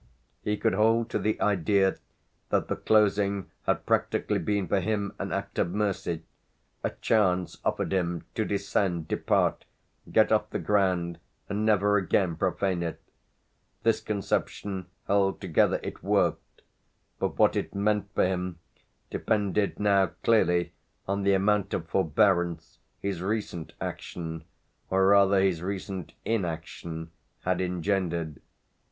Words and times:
He 0.41 0.57
could 0.57 0.73
hold 0.73 1.11
to 1.11 1.19
the 1.19 1.39
idea 1.39 1.97
that 2.49 2.69
the 2.69 2.75
closing 2.75 3.51
had 3.67 3.85
practically 3.85 4.39
been 4.39 4.67
for 4.67 4.79
him 4.79 5.13
an 5.19 5.31
act 5.31 5.59
of 5.59 5.69
mercy, 5.73 6.23
a 6.83 6.89
chance 6.89 7.59
offered 7.63 7.93
him 7.93 8.25
to 8.33 8.43
descend, 8.43 9.07
depart, 9.07 9.63
get 10.11 10.31
off 10.31 10.49
the 10.49 10.57
ground 10.57 11.19
and 11.47 11.67
never 11.67 11.97
again 11.97 12.35
profane 12.35 12.81
it. 12.81 12.99
This 13.83 14.01
conception 14.01 14.87
held 15.05 15.39
together, 15.39 15.79
it 15.83 16.01
worked; 16.01 16.63
but 17.19 17.37
what 17.37 17.55
it 17.55 17.75
meant 17.75 18.11
for 18.15 18.25
him 18.25 18.57
depended 19.11 19.79
now 19.79 20.07
clearly 20.23 20.73
on 21.07 21.21
the 21.21 21.33
amount 21.33 21.75
of 21.75 21.87
forbearance 21.87 22.79
his 22.99 23.21
recent 23.21 23.73
action, 23.79 24.45
or 24.89 25.09
rather 25.09 25.39
his 25.43 25.61
recent 25.61 26.13
inaction, 26.25 27.11
had 27.41 27.61
engendered. 27.61 28.41